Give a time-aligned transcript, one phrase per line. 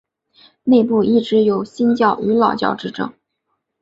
[0.63, 3.13] 内部一直有新教与老教之争。